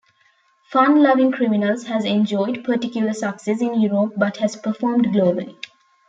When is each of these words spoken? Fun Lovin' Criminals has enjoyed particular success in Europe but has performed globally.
Fun 0.63 1.03
Lovin' 1.03 1.31
Criminals 1.31 1.83
has 1.83 2.05
enjoyed 2.05 2.63
particular 2.63 3.13
success 3.13 3.61
in 3.61 3.79
Europe 3.79 4.13
but 4.17 4.37
has 4.37 4.55
performed 4.55 5.05
globally. 5.09 5.59